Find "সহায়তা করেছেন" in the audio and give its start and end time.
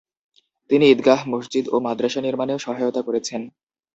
2.59-3.41